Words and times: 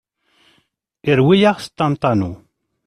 Irwi-yaɣ 1.11 1.57
s 1.59 1.65
ṭanṭanu!! 1.77 2.31